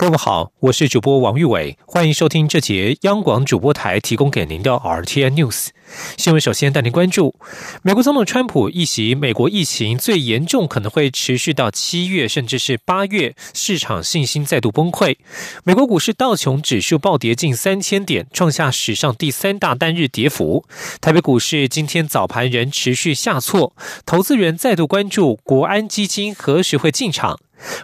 [0.00, 5.70] 各位好，我是主播王玉伟，欢迎收听这节央广主播台提供给您的 RTN News
[6.16, 6.40] 新闻。
[6.40, 7.34] 首先带您关注，
[7.82, 15.16] 美国总统川普一席，美国疫情最严重可能会持续到七月，甚至是八月，市场信心再度崩溃。
[15.64, 20.64] 美国股市道琼指数暴跌近三千点，创下史上第三大单日跌幅。
[21.00, 23.74] 台北股市今天早盘仍持续下挫，
[24.06, 27.40] 投资人再度关注国安基金何时会进场。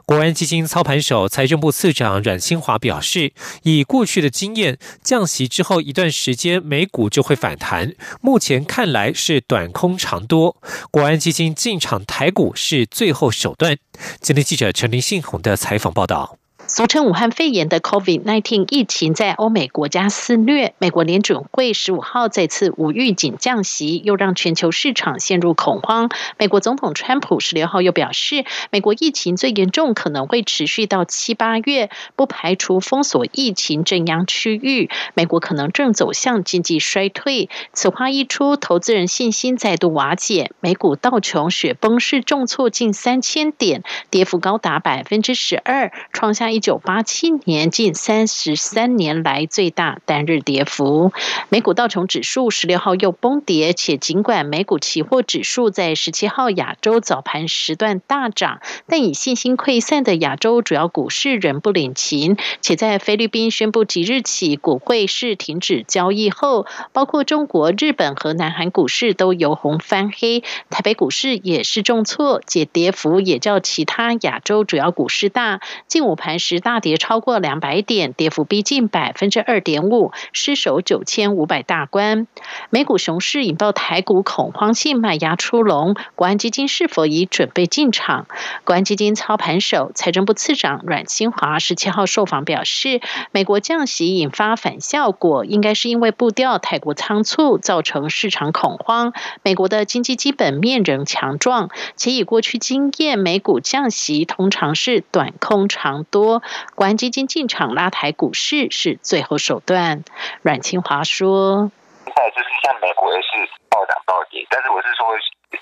[0.07, 3.33] 国安基金操盘手、财政部次长阮新华表示，
[3.63, 7.95] 以过去的经验，降息之后一段时间，美股就会反弹。
[8.21, 10.57] 目前看来是短空长多，
[10.91, 13.77] 国安基金进场台股是最后手段。
[14.21, 16.39] 今天记者陈林信宏的采访报道。
[16.67, 26.09] 俗称武汉肺炎的 COVID-19 疫情在欧美国家肆虐，美国联准会十五号再次无预警降息，又让全球市场陷入恐慌。
[26.39, 37.51] 美国总统川普十六号又表示，美国疫情最严重可能会持续到七八月，不排除封锁疫情正央区域，美国可能正走向经济衰退。
[37.75, 46.54] 此话一出，投资人信心再度瓦解，美股道琼雪崩式重挫近三千点，跌幅高达百分之十二，创下。
[46.55, 51.13] 一九八七年近三十三年来最大单日跌幅，
[51.49, 62.37] 美股道琼指数十六号又崩跌，且尽管美股期货指数在十七号亚洲早盘时段大涨，但以信心溃散的亚洲主要股市仍不领情。
[62.61, 76.44] 且在菲律宾宣布即日起股汇市停止交易后，包括中国、日本和南韩股市都由红翻黑，台北股市也是重挫，且跌幅也较其他亚洲主要股市大，近午盘。
[76.45, 82.27] 时大跌超过两百点，跌幅逼近百分之二点五，失守九千五百大关。
[82.69, 88.27] 美股熊市引爆台股恐慌性卖压出笼，国安基金是否已准备进场？
[88.65, 93.01] 国安基金操盘手、财政部次长阮清华十七号受访表示，
[93.33, 99.15] 美国降息引发反效果，应该是因为步调太过仓促，造成市场恐慌。
[99.43, 106.34] 美国的经济基本面仍强壮，且以过去经验，美股降息通常是短空长多。
[106.75, 110.05] 国安基金进场拉抬股市是最后手段。
[110.43, 111.71] 阮清华说
[112.07, 113.29] ：“现在就是像美国也是
[113.69, 115.07] 暴涨暴跌，但是我是说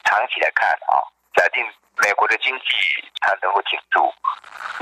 [0.05, 1.03] 长期来看啊，
[1.35, 1.65] 假定
[1.99, 2.65] 美国的经济
[3.21, 4.13] 它能够挺住，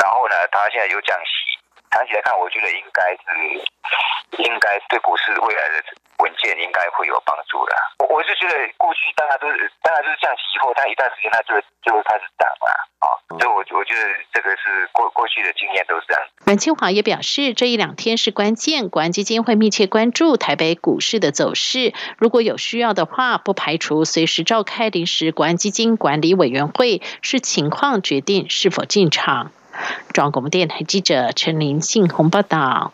[0.03, 1.59] 然后呢，它现在有降息，
[1.91, 5.85] 长期来看，我觉得应该是应该对股市未来的。”
[6.21, 7.73] 文件应该会有帮助的。
[7.99, 12.69] 我我是觉得过去大家都是，大家就是降息以后，它一段时间它就就会开始涨了
[13.01, 13.07] 啊。
[13.39, 16.23] 所以，我我觉得这个是过过去的经验都是这样。
[16.45, 21.95] 阮清华也表示，这一两天是关键，国安基金会密切关注台北股市的走势。
[22.19, 29.53] 如果有需要的话，不排除随时召开临时国安基金管理委员会，视情况决定是否进场。
[30.13, 32.93] 中央广播电台记者陈林信宏报道。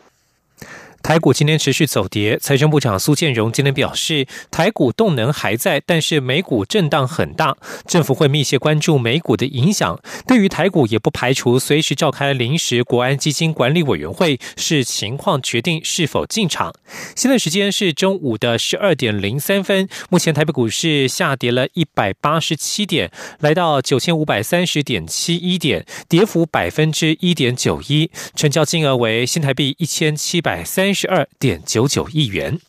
[1.07, 7.55] 台股今天持续走跌，财政部长苏建荣今天表示，台股动能还在，但是美股震荡很大，
[7.87, 9.97] 政府会密切关注美股的影响。
[10.27, 16.73] 对于台股，也不排除随时召开临时国安基金管理委员会，视情况决定是否进场。
[17.15, 30.96] 现在时间是中午的十二点零三分，目前台北股市下跌了一百八十七点，来到九千五百三十点七一点，跌幅百分之一点九一，成交金额为新台币一千七百三。
[30.97, 32.59] 十二点九九亿元。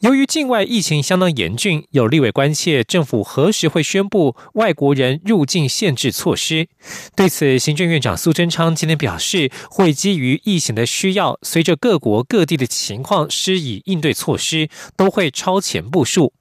[0.00, 6.68] 由于境外疫情相当严峻，有立委关切政府何时会宣布外国人入境限制措施。
[7.14, 16.32] 对此，行政院长苏贞昌今天表示，会基于疫情的需要，随着各国各地的情况施以应对措施，都会超前部署。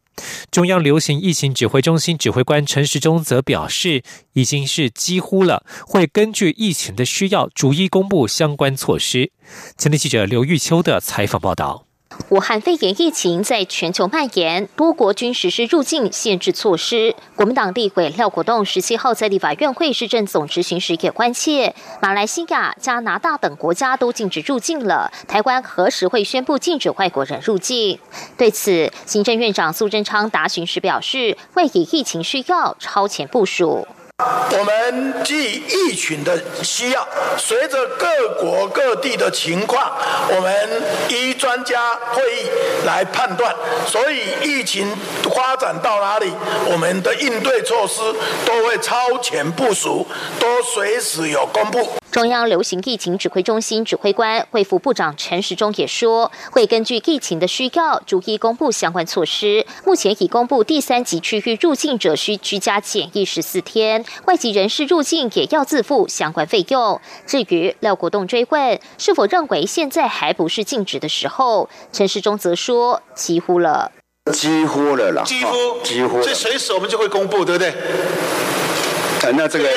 [0.52, 4.04] 中央流行疫情指挥中心指挥官陈时中则表示，
[4.34, 9.32] 已经是几乎了，会根据疫情的需要，逐一公布相关措施。
[9.78, 11.85] 前天记者刘玉秋的采访报道。
[12.30, 17.16] 武汉肺炎疫情在全球蔓延，多国均实施入境限制措施。
[17.36, 28.00] 国民党立委廖国栋十七号在立法院会市政总执行时也关切，马来西亚、加拿大等国家都禁止入境了，台湾何时会宣布禁止外国人入境？
[28.38, 33.88] 对此，行政院长苏贞昌答询时表示，会以疫情需要超前部署。
[34.18, 37.06] 我们基于疫情的需要，
[37.38, 38.08] 随着各
[38.40, 39.92] 国各地的情况，
[40.34, 42.48] 我们依专家会议
[42.86, 43.54] 来判断。
[43.86, 44.90] 所以疫情
[45.24, 46.32] 发展到哪里，
[46.72, 48.00] 我们的应对措施
[48.46, 50.08] 都会超前部署，
[50.40, 51.86] 都随时有公布。
[52.10, 59.66] 中央流行疫情指挥中心指挥官、卫副部长陈时中也说，会根据疫情的需要，逐一公布相关措施。
[59.84, 67.00] 目前已公布第三级区域入境者需居家检疫十四天，外籍人士入境也要自付相关费用。
[67.26, 73.92] 至于廖国栋追问是否认为现在还不是禁止的时候，陈世忠则说，几乎了。
[74.34, 75.54] 几乎了啦，几乎
[75.84, 77.74] 几乎，所以随时我们就会公布，对不对？
[79.34, 79.70] 那这个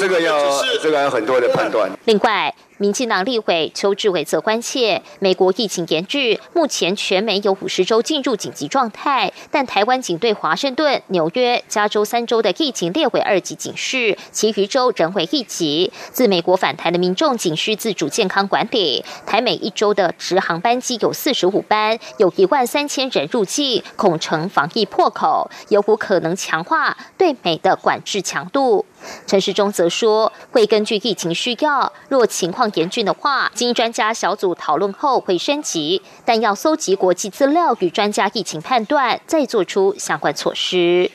[0.00, 1.90] 这个要这个有很多的判断。
[2.04, 2.54] 另外。
[2.78, 15.92] 民进党立委邱志伟则关切，美国疫情严峻，目前全美有五十州进入紧急状态，但台湾仅对华盛顿、纽约、加州三州的疫情列为二级警示，其余州仍为一级。
[16.12, 19.04] 自美国返台的民众仅需自主健康管理。
[19.26, 28.86] 台美一周的直航班机有四十五班，有一万三千人入境，恐成防疫破口，有股可能强化对美的管制强度。
[29.26, 41.10] 陈时中则说，会根据疫情需要，若情况严峻的话，经专家小组讨论后会升级，但要搜集国际资料与专家疫情判断，再做出相关措施。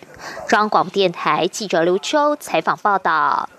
[0.47, 3.49] 中央广播电台记者刘秋采访报道。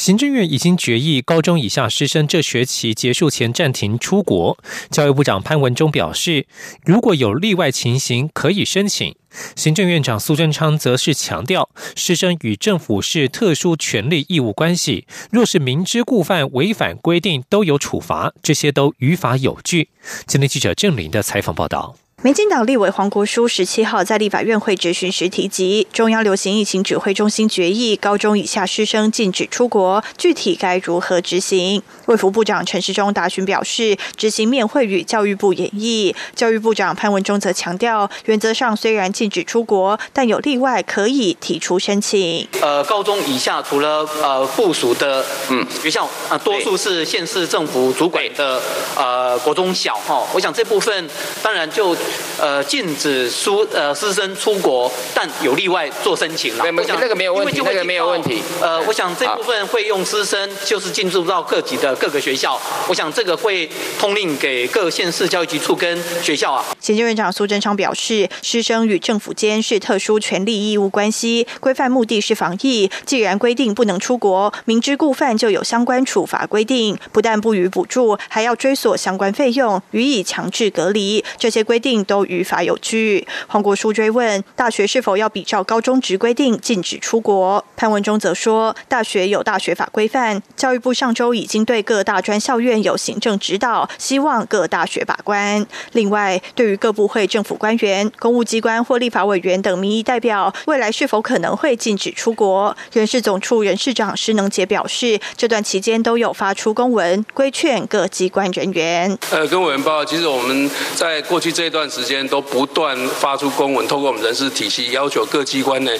[0.00, 4.56] 行政院已经决议，高中以下师生这学期结束前暂停出国。
[4.90, 6.46] 教育部长潘文忠表示，
[6.86, 9.14] 如果有例外情形，可以申请。
[9.54, 19.90] 行政院长苏贞昌则是强调，师生与政府是特殊权利义务关系，若是明知故犯、违反规定，都有处罚，这些都于法有据。
[20.26, 21.96] 今天记者郑林的采访报道。
[22.22, 31.82] 民进党立委黄国书十七号在立法院会质询时提及，中央流行疫情指挥中心决议，高中以下师生禁止出国，具体该如何执行？
[32.04, 36.14] 卫福部长陈时中答询表示，执行面会与教育部演绎。
[36.34, 42.46] 教育部长潘文忠则强调，原则上虽然禁止出国，但有例外可以提出申请。
[42.60, 48.60] 呃，高中以下除了呃附属的嗯学校啊，多数是县市政府主管的
[48.94, 51.08] 呃国中小哈，我想这部分
[51.42, 51.96] 当然就。
[52.38, 56.64] 呃，禁止书呃师生出国，但有例外做申请了。
[56.76, 58.42] 我想那个没有问题，那个没有问题。
[58.60, 62.60] 呃，我想这部分会用师生，就是进入到各级的各个学校。
[62.88, 63.68] 我想这个会
[63.98, 66.64] 通令给各县市教育局处跟学校啊。
[66.80, 72.90] 行政院长苏贞昌表示，师生与政府间是特殊权利义务关系，规范目的是防疫。
[73.04, 81.22] 既然规定不能出国，明知故犯就有相关处罚规定，不但不予补助，还要追索相关费用，予以强制隔离。
[81.38, 81.99] 这些规定。
[82.04, 83.26] 都于法有据。
[83.46, 95.66] 黄国书追问大学是否要比照高中职规定禁止出国，潘文忠则说，大学有大学法规范，教育部上周已经对各大专校院有行政指导，希望各大学把关。
[95.92, 109.18] 另外，对于各部会政府官员、公务机关或立法委员等民意代表，未来是否可能会禁止出国，人事总处人事长施能杰表示，这段期间都有发出公文规劝各机关人员。
[109.30, 111.89] 呃，跟委员报，其实我们在过去这一段。
[111.90, 115.92] 时间都不断发出公文，透过我们人事体系要求各机关呢，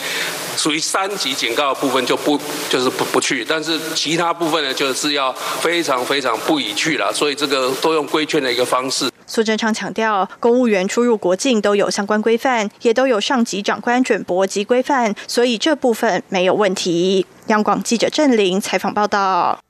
[0.56, 2.38] 属于三级警告的部分就不
[2.69, 9.10] 就是不不去，但是其他部分呢就是要非常非常不宜去了，所以这个都用规劝的一个方式。
[9.26, 17.26] 苏贞昌强调，公务员出入国境都有相关规范，也都有上级长官准驳及规范，所以这部分没有问题。
[17.46, 19.60] 央广记者郑玲采访报道。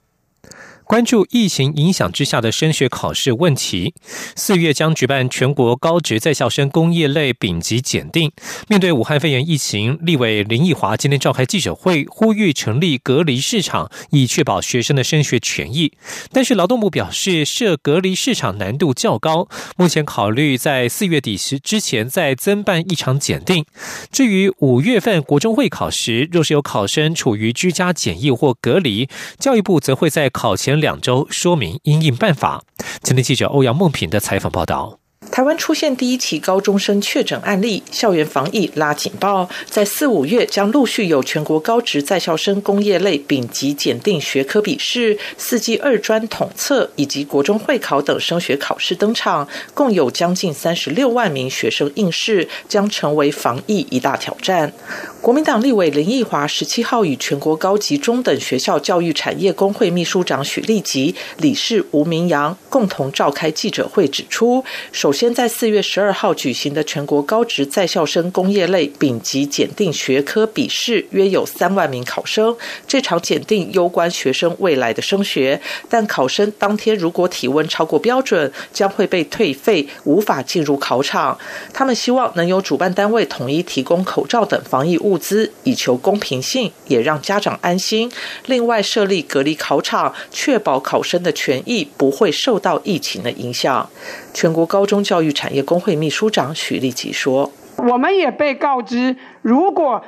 [0.91, 3.94] 关注疫情影响之下的升学考试问题，
[4.35, 8.32] 四月将举办全国高职在校生工业类丙级检定。
[8.67, 15.93] 面对武汉肺炎疫情，立委林奕华今天召开记者会，呼吁成立隔离市场，以确保学生的升学权益。
[16.32, 23.65] 但是劳动部表示，设隔离市场难度较高，目前考虑在四月底时之前再增办一场检定。
[24.11, 30.80] 至于五月份国中会考时，若是有考生处于居家检疫或隔离，教育部则会在考前。
[30.81, 32.63] 两周说明应应办法。
[33.03, 35.00] 今天记者欧阳梦平的采访报道。
[35.31, 39.48] 台湾出现第一起高中生确诊案例，校园防疫拉警报。
[39.69, 54.72] 在四五月将陆续有全国高职在校生工业类丙级检定学科笔试、四季二专统测以及国中会考等升学考试登场，共有将近三十六万名学生应试，将成为防疫一大挑战。
[55.20, 65.09] 国民党立委林奕华十七号与全国高级中等学校教育产业工会秘书长许立吉、理事吴明阳共同召开记者会，指出首。
[65.10, 72.56] 首先在四月十二号举行的全国高职在校生工业类丙级检定学科笔试，约有三万名考生。
[72.86, 81.36] 这场检定攸关学生未来的升学，但考生当天如果体温超过标准，将会被退费，无法进入考场。
[81.72, 88.08] 他们希望能由主办单位统一提供口罩等防疫物资，以求公平性，也让家长安心。
[88.46, 93.90] 另外设立隔离考场，确保考生的权益不会受到疫情的影响。
[94.32, 100.03] 全国高中教育产业工会秘书长许立吉说：“我们也被告知，如果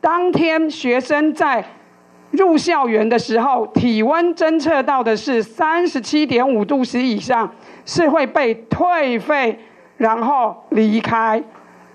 [0.00, 1.64] 当天学生在
[2.30, 7.50] 入校园的时候，体温侦测到的是三十七点五度 C 以上，
[7.86, 9.58] 是会被退费，
[9.96, 11.42] 然后离开，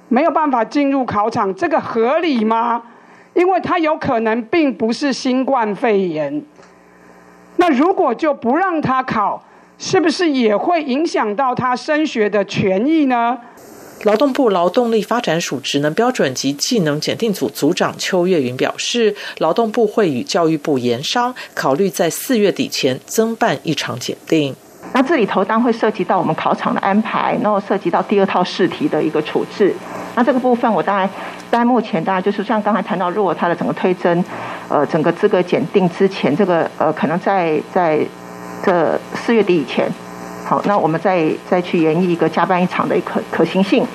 [0.08, 1.54] 没有办法进入考场。
[1.54, 2.82] 这个合理吗？
[3.34, 6.44] 因为他有可能并不是新冠肺炎。
[7.58, 9.44] 那如果就不让他考？”
[9.86, 13.38] 是不是也会影响到他升学的权益呢？
[14.04, 24.56] 劳动部劳动力发展署职能标准及技能检定组组长邱月云表示，劳动部会与教育部研商，考虑在四月底前增办一场检定。
[24.94, 29.75] 那这里头当然会涉及到我们考场的安排，然后涉及到第二套试题的一个处置。
[30.16, 31.10] 那这个部分我当然，
[31.52, 34.24] 在目前当然就是像刚才谈到，如果他的整个推甄，
[34.70, 38.00] 呃，整个资格检定之前，这个呃，可能在在。
[38.63, 39.91] 这四月底以前，
[40.46, 43.86] 好，那我们再再去演绎一个加班一场的可可行性。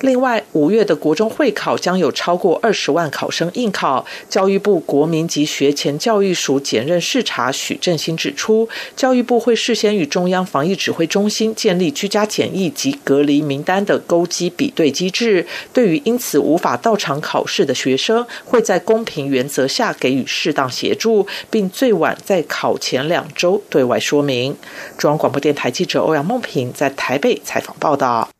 [0.00, 4.04] 另外，五月的国中会考将有超过二十万考生应考。
[4.28, 15.46] 教育部国民及学前教育署检任视察许振兴指出，教育部会事先与中央防疫指挥中心建立居家检疫及隔离名单的勾稽比对机制。
[15.72, 24.56] 对于因此无法到场考试的学生，会在公平原则下给予适当协助，并最晚在考前两周对外说明。
[24.96, 28.30] 中央广播电台记者欧阳梦平在台北采访报道。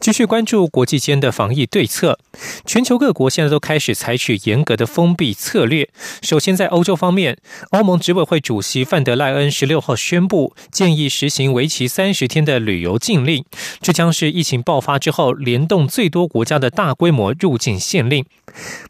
[0.00, 2.18] 继续关注国际间的防疫对策。
[2.64, 5.88] 全球各国现在都开始采取严格的封闭策略。
[6.22, 7.36] 首先，在欧洲方面，
[7.70, 13.44] 欧盟执委会主席范德赖恩十六号宣布，建议实行为期三十天的旅游禁令。
[13.80, 18.24] 这将是疫情爆发之后联动最多国家的大规模入境限令。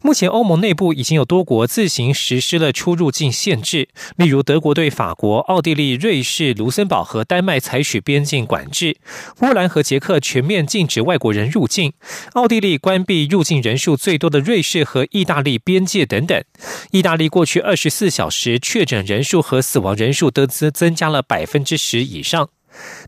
[0.01, 8.97] 目前，欧盟内部已经有多国自行实施了出入境限制，例如德国对法国、奥地利、瑞士、卢森堡和丹麦采取边境管制，
[9.37, 11.01] 波兰和捷克全面禁止。
[11.01, 11.93] 外国人入境，
[12.33, 16.43] 奥地利关闭入境人数最多的瑞士和意大利边界等等。
[16.91, 22.49] 意大利过去二十四小时确诊人数和死亡人数都增增加了百分之十以上。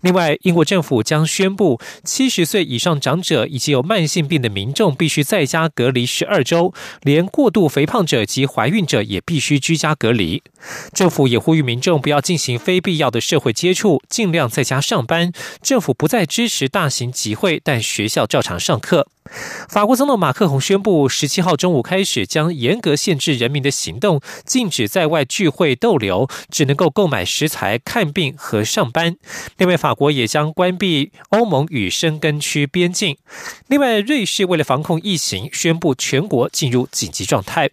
[0.01, 10.41] 另外，英国政府将宣布，七十岁以上长者以及有慢性病的民众必须在家隔离十二周，连过度肥胖者及怀孕者也必须居家隔离。
[10.93, 15.31] 政府也呼吁民众不要进行非必要的社会接触，尽量在家上班。
[15.61, 19.07] 政府不再支持大型集会，但学校照常上课。
[19.69, 29.15] 法国总统马克龙宣布，十七号中午开始将严格限制人民的行动，禁止在外聚会逗留，只能够购买食材、看病和上班。
[29.57, 33.17] 另外，法国也将关闭欧盟与申根区边境。
[33.67, 37.69] 另外，瑞士为了防控疫情，宣布全国进入紧急状态。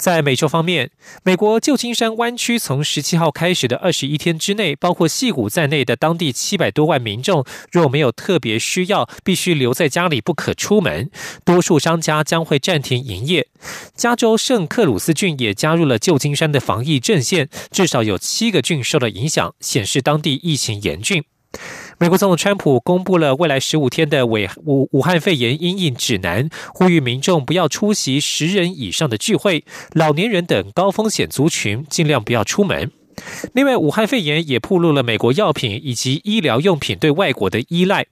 [0.00, 0.90] 在美洲方面，
[1.22, 11.10] 美国旧金山湾区从十七号开始的二十一天之内，包括戏谷在内的当地七百多万民众，若没有特别需要，必须留在家里，不可出门。
[11.44, 13.48] 多数商家将会暂停营业。
[13.94, 21.24] 加州圣克鲁斯郡也加入了旧金山的防疫阵线，至少有七个郡受到影响，显示当地疫情严峻。
[22.00, 32.90] 美国总统川普公布了未来十五天的武武武汉肺炎阴影指南，呼吁民众不要出席十人以上的聚会，老年人等高风险族群尽量不要出门。
[33.52, 38.06] 另外，武汉肺炎也暴露了美国药品以及医疗用品对外国的依赖。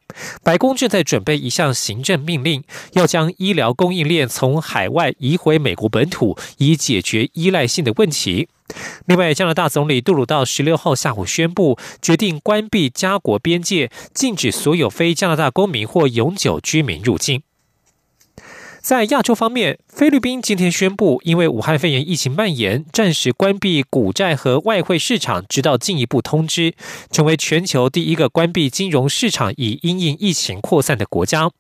[0.45, 8.49] 白宫正在准备一项行政命令，要将医疗供应链从海外移回美国本土，以解决依赖性的问题。
[9.07, 17.43] 另外，加拿大总理杜鲁道十六号下午宣布，决定关闭加国边界，禁止所有非加拿大公民或永久居民入境。
[18.81, 26.75] 在亚洲方面，菲律宾今天宣布，因为武汉肺炎疫情蔓延，暂时关闭股债和外汇市场，直到进一步通知，
[27.11, 31.51] 成为全球第一个关闭金融市场以因应疫情扩散的国家。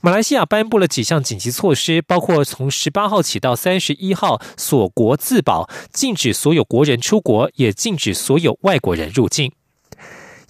[0.00, 9.52] 马来西亚颁布了几项紧急措施，包括从十八号起到三十一号锁国自保，禁止所有国人出国，也禁止所有外国人入境。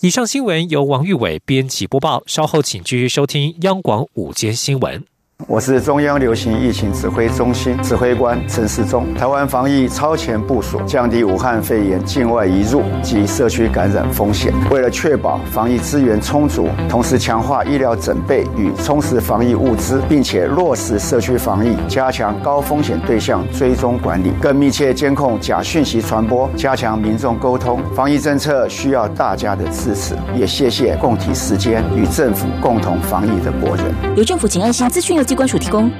[0.01, 5.12] 以上新闻由王玉伟编辑播报，稍后请继续收听央广午间新闻。
[5.49, 9.13] 我是中央流行疫情指挥中心指挥官陈世忠。
[9.15, 14.53] 台湾防疫超前部署，降低武汉肺炎境外移入及社区感染风险。
[14.71, 27.81] 为了确保防疫资源充足，同时强化医疗准备与充实防疫物资，并且落实社区防疫，加强高风险对象追踪管理，更密切监控假讯息传播，加强民众沟通。
[27.95, 33.87] 防疫政策需要大家的支持，也谢谢共体时间与政府共同防疫的国人。
[34.17, 35.91] 由政府请安心资讯由机关署提供。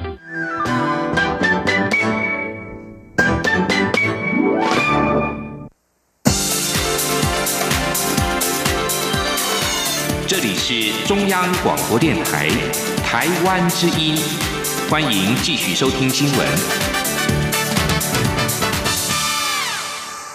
[10.27, 12.47] 这里是中央广播电台
[13.03, 14.15] 台湾之音，
[14.87, 16.92] 欢迎继续收听新闻。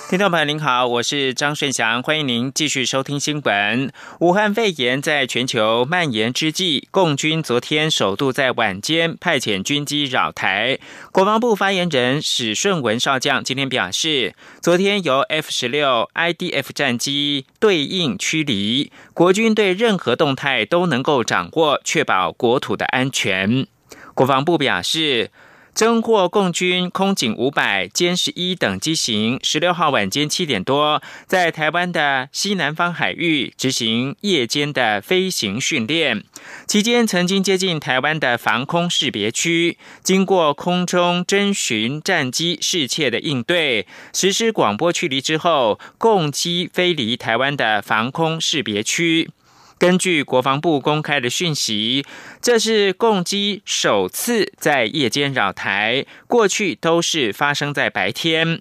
[0.09, 3.93] 听众朋友您好，我是张顺祥，欢迎您继续收听新闻。
[4.21, 10.79] 武汉肺炎在全球蔓延之际，共军昨天首度在晚间派遣军机扰台。
[11.13, 23.67] 国防部发言人史顺文少将今天表示，昨天由 F 十六 IDF 战机对应驱离，国军对任何动态都能够掌握，确保国土的安全。
[24.15, 25.31] 国防部表示。
[25.79, 36.25] 侦获共军空警五百歼十一等机型，十六号晚间七点多，在台湾的西南方海域执行夜间的飞行训练，
[36.67, 49.31] 期间曾经接近台湾的防空识别区，经过空中侦巡战机适切的应对，实施广播驱离之后，共机飞离台湾的防空识别区。
[49.79, 52.05] 根据国防部公开的讯息，
[52.43, 58.61] 这是共机首次在夜间扰台，过去都是发生在白天。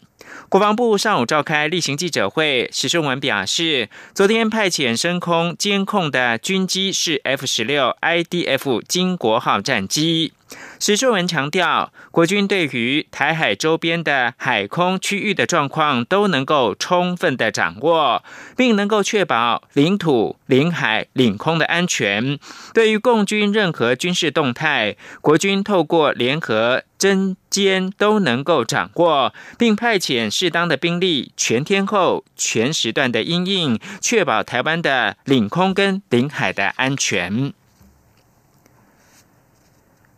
[0.49, 10.33] 国防部上午召开例行记者会，史顺文表示，昨天派遣升空监控的军机是 F 十六 IDF 金国号战机。
[10.79, 18.23] 史顺文强调，国军对于台海周边的海空区域的状况都能够充分的掌握，
[18.55, 22.37] 并能够确保领土、领海、领空的安全。
[22.73, 26.83] 对于共军任何军事动态，国军透过联合。
[26.97, 37.53] 针尖都能够掌握，并派遣适当的兵力，全天候、全时段的应应，确保台湾的领空跟领海的安全。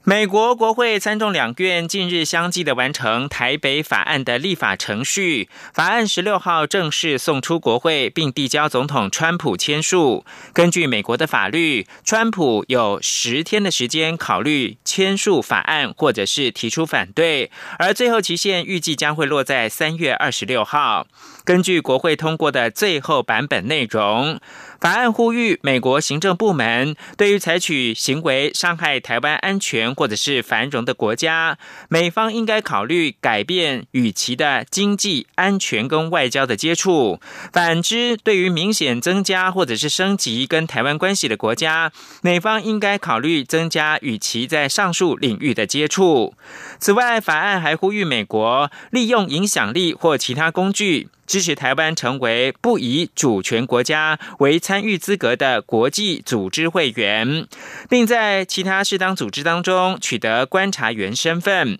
[0.09, 10.25] 美国国会参众两院近日相继的完成台北法案的立法程序，法案十六号正式送出国会，并递交总统川普签署。
[10.51, 21.05] 根据美国的法律，川普有十天的时间考虑签署法案，或者是提出反对，而最后期限预计将会落在三月二十六号。
[21.45, 24.39] 根据国会通过的最后版本内容。
[24.79, 31.57] 法案呼吁美国行政部门对于采取行为伤害台湾安全或者是繁荣的国家，
[31.89, 37.19] 美方应该考虑改变与其的经济、安全跟外交的接触。
[37.51, 46.33] 反之，对于明显增加或者是升级跟台湾关系的国家，美方应该考虑增加与其在上述领域的接触。
[46.79, 51.09] 此外，法案还呼吁美国利用影响力或其他工具。
[51.29, 57.45] 支持台湾成为不以主权国家为参与资格的国际组织会员，
[57.87, 61.77] 并在其他适当组织当中取得观察员身份。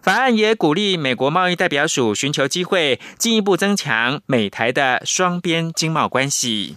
[0.00, 6.76] 法案也鼓励美国贸易代表署寻求机会，进一步增强美台的双边经贸关系。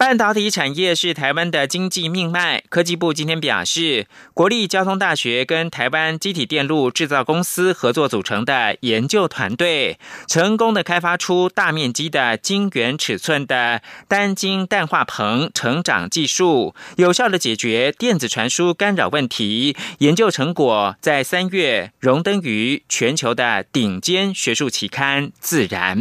[0.00, 2.64] 半导体产业是台湾的经济命脉。
[2.70, 19.76] 科技部今天表示，国立交通大学跟台湾机体电路制造公司合作组成的研究团队，成功的开发出大面积的晶圆尺寸的单晶氮化硼成长技术，有效的解决电子传输干扰问题。
[19.98, 25.98] 研究成果在三月荣登于全球的顶尖学术期刊《自然》。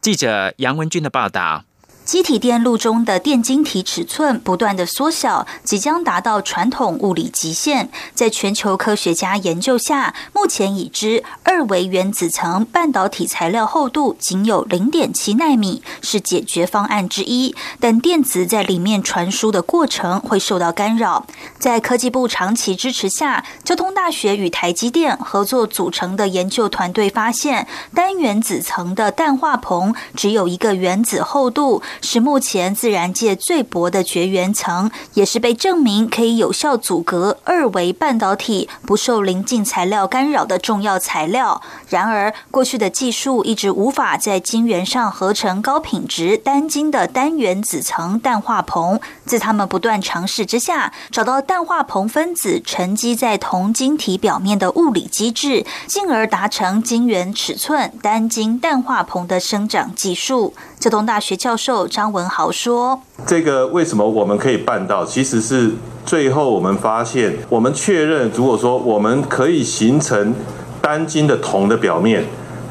[0.00, 1.66] 记者杨文军的报道。
[2.12, 7.88] 机体电路中的电晶体尺寸不断的缩小，即将达到传统物理极限。
[8.14, 17.54] 在全球科学家研究下，目前已知二维原子层半导体材料厚度仅有零点七纳米，是解决方案之一。
[17.80, 21.26] 但电子在里面传输的过程会受到干扰。
[21.58, 31.80] 在科技部长期支持下，交通大学与台积电合作组成的研究团队发现，单原子层的氮化硼只有一个原子厚度。
[32.02, 41.62] 是目前自然界最薄的绝缘层，也是被证明可以有效阻隔二维半导体不受临近材料干扰的重要材料。
[41.88, 49.00] 然而，过去的技术一直无法在晶圆上合成高品质单晶的单原子层氮化硼。
[49.24, 60.54] 在他们不断尝试之下，找到氮化硼分子沉积在铜晶体表面的物理机制，进而达成晶圆尺寸单晶氮化硼的生长技术。
[60.82, 65.04] 浙东大学教授张文豪说：“这个为什么我们可以办到？
[65.04, 65.70] 其实是
[66.04, 70.34] 最后我们发现，我们确认，如果说我们可以形成
[70.80, 72.24] 单晶的铜的表面，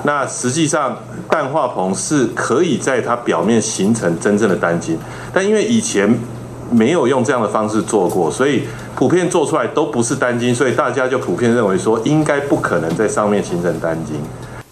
[0.04, 0.98] 那实际上
[1.30, 5.00] 氮化硼是可以在它表面形成真正的单晶。
[5.34, 6.14] 但因为以前
[6.70, 14.18] 没有用这样的方式做过，所以普遍做出来都不是单晶，所以大家就普遍认为说，应该不可能在上面形成单晶。”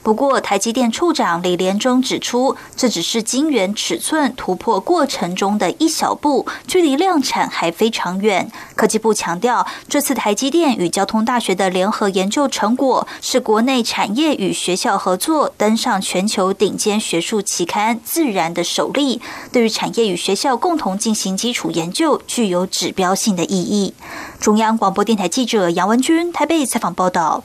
[0.01, 8.49] 不过，台积电处长李连忠指出，这只是晶圆尺寸突破过程中的一小步，距离量产还非常远。
[8.75, 23.93] 科技部强调，这次台积电与交通大学的联合研究成果，是国内产业与学校合作登上全球顶尖学术期刊《自然》的首例，对于产业与学校共同进行基础研究，具有指标性的意义。
[24.39, 27.43] 中央广播电台记者杨文君台北采访报道。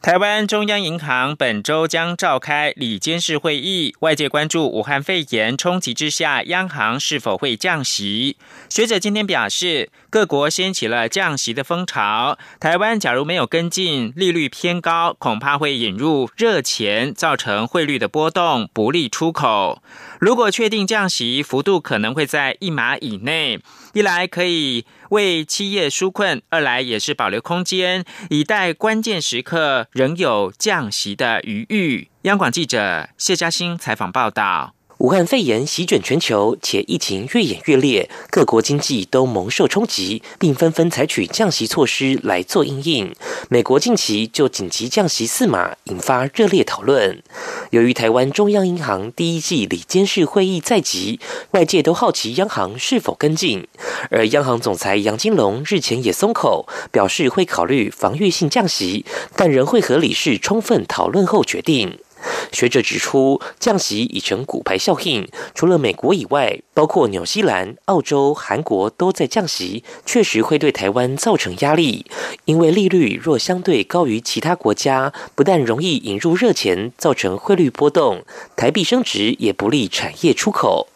[0.00, 8.36] 台湾中央银行本周将召开里监事会议，外界关注武汉肺炎冲击之下，央行是否会降息？
[8.68, 19.82] 学者今天表示，各国掀起了降息的风潮，台湾假如没有跟进，利率偏高，恐怕会引入热钱，造成汇率的波动，不利出口。
[20.20, 23.60] 如果确定降息，幅度可能会在一码以内。
[23.94, 32.08] 一来可以为企业纾困，二来也是保留空间，以待关键时刻仍有降息的余裕。
[32.22, 34.77] 央广记者谢嘉欣采访报道。
[34.98, 43.14] 武汉肺炎席卷全球，且疫情越演越烈，各国经济都蒙受冲击，并纷纷采取降息措施来做应应。
[43.48, 47.22] 美国近期就紧急降息四码，引发热烈讨论。
[47.70, 51.20] 由于台湾中央银行第一季理监事会议在即，
[51.52, 53.68] 外界都好奇央行是否跟进。
[54.10, 59.06] 而央行总裁杨金龙日前也松口，表示会考虑防御性降息，
[59.36, 62.00] 但仍会和理事充分讨论后决定。
[62.50, 72.06] 学者指出，降息已成骨牌效应，除了美国以外，包括纽西兰、澳洲、韩国都在降息，确实会对台湾造成压力。
[72.46, 78.24] 因为利率若相对高于其他国家，不但容易引入热钱，造成汇率波动，
[78.56, 80.88] 台币升值也不利产业出口。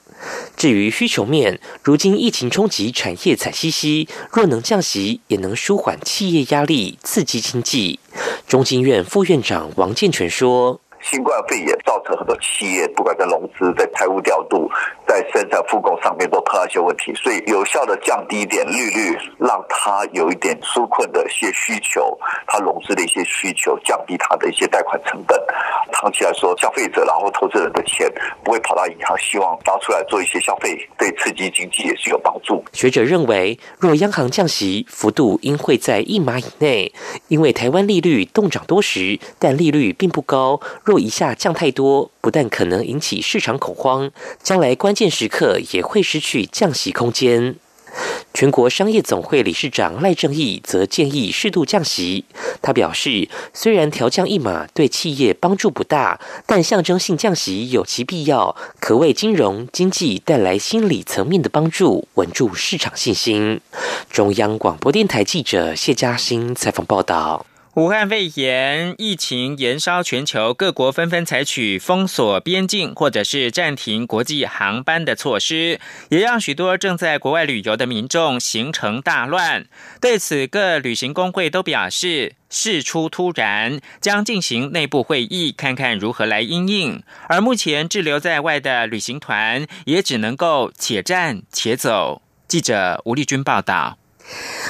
[0.56, 7.98] 至于需求面，如今疫情冲击产业惨兮兮，若能降息，也能舒缓企业压力，刺激经济。
[8.46, 10.80] 中经院副院长王健全说。
[11.03, 14.71] 新冠肺炎造成很多企业，不管在融资、在财务调度、
[15.12, 25.38] 在生产复工上面都碰到一些问题，所以有效的降低一点利率，让他有一点纾困的一些需求，他融资的一些需求，降低他的一些贷款成本。
[25.92, 28.11] 长期来说，消费者然后投资人的钱
[28.42, 32.64] 不会跑到银行，希望拿出来做一些消费，对刺激经济也是有帮助。
[32.72, 36.90] 学者认为，若央行降息幅度应会在一码以内，
[37.29, 40.59] 因为台湾利率动涨多时，但利率并不高。
[40.83, 44.11] 若一下降太多，不但可能引起市场恐慌，
[44.42, 47.56] 将来关键时刻也会失去降息空间。
[48.32, 52.24] 全国商业总会理事长赖正义则建议适度降息。
[52.62, 63.61] 他表示，虽然调降一码对企业帮助不大，但象征性降息有其必要，可为金融经济带来心理层面的帮助，稳住市场信心。
[64.11, 67.44] 中央广播电台记者谢嘉欣采访报道。
[67.74, 75.80] 武汉肺炎疫情延烧全球，各国纷纷采取封锁边境或者是暂停国际航班的措施，
[76.11, 79.64] 也让许多正在国外旅游的民众行程大乱。
[80.02, 87.02] 对此，各旅行工会都表示，事出突然，将进行内部会议，看看如何来应应。
[87.26, 92.20] 而目前滞留在外的旅行团也只能够且战且走。
[92.46, 93.96] 记者吴丽君报道。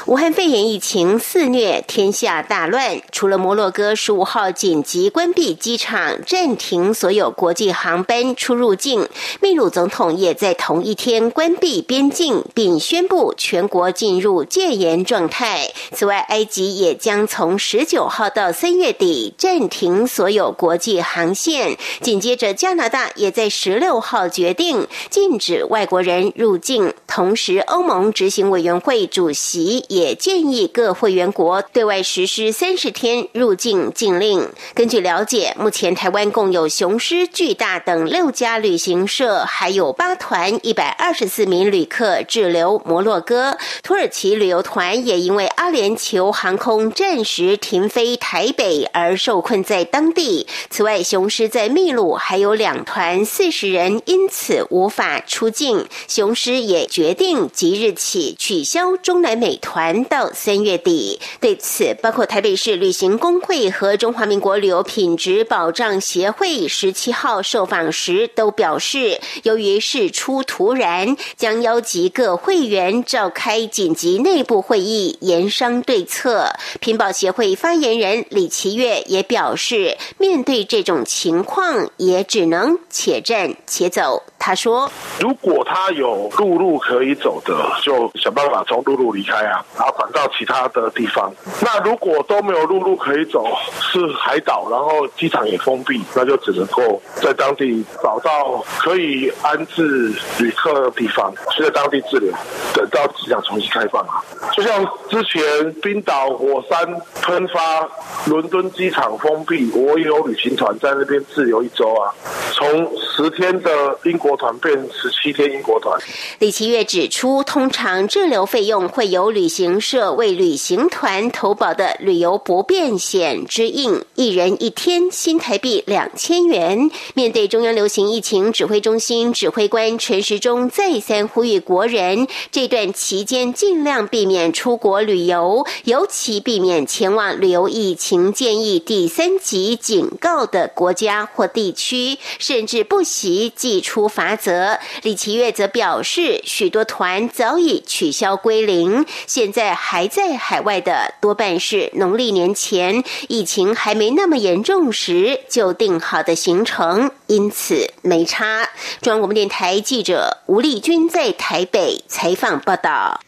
[0.06, 3.00] 武汉肺炎疫情肆虐，天下大乱。
[3.12, 9.08] 除了摩洛哥十五号紧急关闭机场，暂停所有国际航班出入境，
[9.40, 15.70] 秘鲁总统也在同一天关闭边境，并宣布全国进入戒严状态。
[15.92, 21.78] 此外，埃及也将从十九号到三月底暂停所有国际航线。
[22.00, 26.92] 紧接着，加拿大也在十六号决定禁止外国人入境。
[27.06, 29.84] 同时，欧盟执行委员会主席。
[29.92, 34.48] 也建议各会员国对外实施三十天入境禁令。
[34.74, 43.58] 根据了解，目前台湾共有雄狮、巨大等六家旅行社，还有八团一百二十四名旅客滞留摩洛哥。
[43.82, 50.46] 土耳其旅游团也因为阿联酋航空暂时停飞台北而受困在当地。
[50.70, 55.86] 此外，雄狮在秘鲁还有两团四十人，因此无法出境。
[56.08, 61.18] 雄狮也决定即日起取消中南美团到三月底。
[61.40, 76.52] 对此，包括台北市旅行工会和中华民国旅游品质保障协会十七号受访时都表示，由于事出突然，将邀集各会员召开紧急内部会议，研商对策。
[76.80, 84.22] 品保协会发言人李奇月也表示，面对这种情况，也只能且战且走。
[84.44, 84.90] 他说
[85.22, 91.32] ：“如果他有陆路可以走的，就想办法从陆路离开啊，然后转到其他的地方。
[91.60, 93.46] 那如果都没有陆路可以走，
[93.80, 102.32] 是海岛，然后机场也封闭，那就只能够在当地找到可以安置旅客的地方，去在当地滞留，
[102.74, 104.24] 等到机场重新开放啊。
[104.52, 106.84] 就像之前冰岛火山
[107.22, 107.88] 喷发，
[108.26, 112.10] 伦敦机场封闭，我也有旅行团在那边滞留一周啊，
[112.52, 115.96] 从十天的英国。”团变十七天英国团。
[116.40, 126.90] 李奇月指出，通常滞留费用会由旅行社为旅行团投保的旅游不便险支应，一人一天新台币两千元。
[127.14, 144.22] 面对中央流行疫情指挥中心指挥官陈时中再三呼吁国人，这段期间尽量避免出国旅游，尤其避免前往旅游疫情建议第三级警告的国家或地区，甚至不惜寄出法。
[144.22, 158.68] 罚则，李奇月则表示，许多团早已取消归零，现在还在海外的多半是农历年前疫情还没那么严重时就定好的行程，因此没差。
[159.00, 163.20] 中央广播电台记者吴丽君在台北采访报道。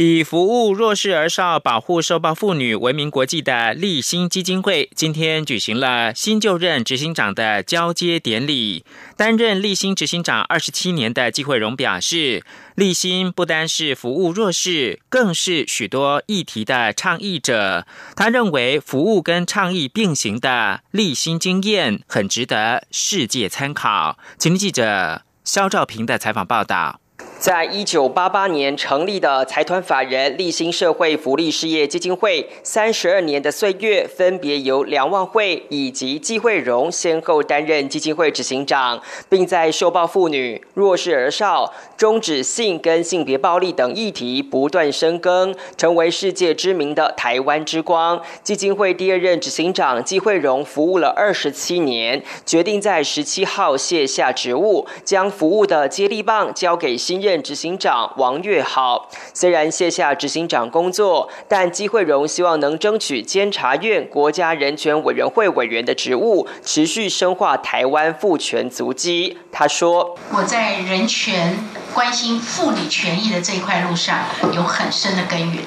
[0.00, 8.84] 以服务弱势儿少、保护受暴妇女闻名国际的立新基金会，今天举行了新就任执行长的交接典礼。
[9.16, 12.44] 担任立新执行长二十七年的季慧荣表示，
[12.76, 17.84] 立新不单是服务弱势，更是许多议题的倡议者。
[18.14, 24.16] 他认为，服务跟倡议并行的立新经验，很值得世界参考。
[24.38, 27.00] 请听记者肖兆平的采访报道。
[27.38, 48.20] 在一九八八年成立的财团法人立新社会福利事业基金会，三十二年的岁月，分别由梁万惠以及季惠荣先后担任基金会执行长，并在受暴妇女、弱势儿少、终止性跟性别暴力等议题不断深耕，成为世界知名的台湾之光。
[48.42, 57.27] 基金会第二任执行长季惠荣服务了二十七年，决定在十七号卸下职务，将服务的接力棒交给新任。
[57.28, 69.36] 任执行长王月豪虽然卸下执行长工作，但季惠荣希望能争取监察院国家人权委员会委员的职务，持续深化台湾妇权足迹。
[69.52, 71.58] 他说：“我在人权
[71.92, 74.20] 关心妇女权益的这一块路上
[74.54, 75.62] 有很深的根源。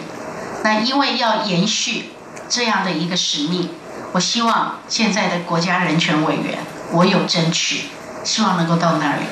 [0.64, 2.06] 那因为要延续
[2.50, 3.70] 这样的一个使命，
[4.14, 6.58] 我希望现在的国家人权委员，
[6.92, 7.86] 我有争取，
[8.24, 9.26] 希望能够到那里。”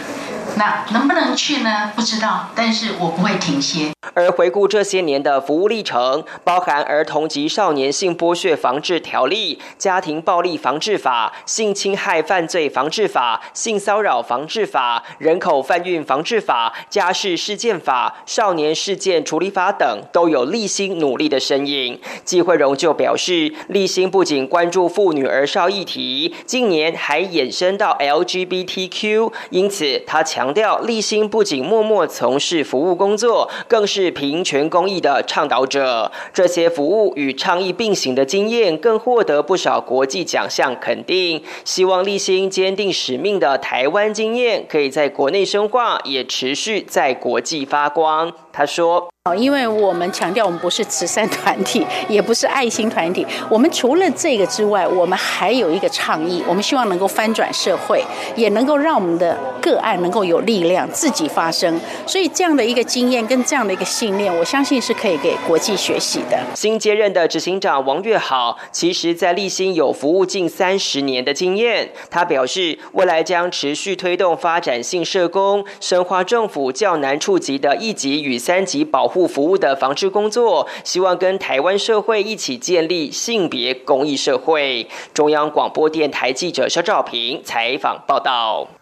[0.60, 1.94] 那能不能去呢？
[1.96, 3.94] 不知道，但是我不会停歇。
[4.14, 21.98] 而回顾这些年的服务历程，包含《儿童及少年性剥削防治条例》、《家庭暴力防治法》、《性侵害犯罪防治法》、《性骚扰防治法》、《人口贩运防治法》、《家事事件法》、《少年事件处理法》等，都有立新努力的身影。
[22.26, 30.49] 季慧荣就表示，立新不仅关注妇女儿少议题，近年还衍生到 LGBTQ，因此他强。
[30.50, 36.12] 强调立新不仅默默从事服务工作，更是平权公益的倡导者。
[36.34, 41.44] 这些服务与倡议并行的经验，更获得不少国际奖项肯定。
[41.64, 48.34] 希望立新坚定使命的台湾经验，可以在国内深化，也持续在国际发光。
[48.60, 49.10] 他说。
[49.26, 53.24] 哦因为我们强调，我们不是慈善团体，也不是爱心团体。
[53.48, 58.04] 我们除了这个之外，我们还有一个倡议，我们希望能够翻转社会，
[58.36, 61.80] 也能够让我们的个案能够有力量，自己发声。
[62.08, 66.40] 所以这样的一个经验跟这样的一个信念，我相信是可以给国际学习的。
[66.56, 71.92] 新接任的执行长王月好，其实在立新有服务近三十年的经验。
[72.10, 79.20] 他表示，未来将持续推动发展性社工，深化政府较难触及的一级与三级保护。
[79.28, 84.88] 服务的防治工作，希望跟台湾社会一起建立性别公益社会。
[85.14, 88.79] 中央广播电台记者肖兆平采访报道。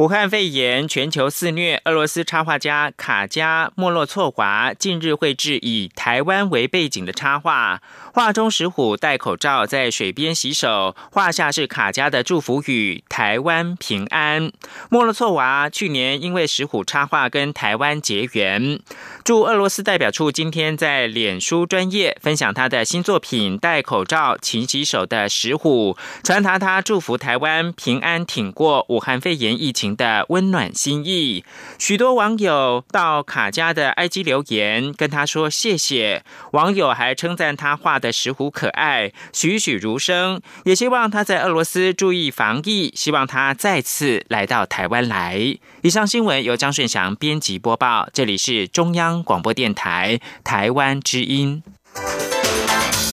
[0.00, 7.82] 武汉肺炎全球肆虐，俄罗斯插画家卡加莫洛措娃近日绘制以台湾为背景的插画。
[8.14, 14.50] 画中石虎戴口罩在水边洗手，画下是卡加的祝福语：“台湾平安。”
[14.88, 18.80] 莫洛措娃去年因为石虎插画跟台湾结缘，
[19.22, 31.44] 驻俄罗斯代表处今天在脸书专业分享他的新作品《戴口罩勤洗手的石虎》，传达他祝福台湾平安挺过武汉肺炎疫情的温暖心意。
[31.78, 38.00] 许多网友到卡家的 IG 留言跟他说谢谢，网友还称赞他画。
[38.00, 45.58] 的石虎可爱，栩栩如生，也希望他在俄罗斯注意防疫，希望他再次来到台湾来。
[45.82, 51.62] 以上新闻由张顺祥编辑播报，这里是中央广播电台台湾之音。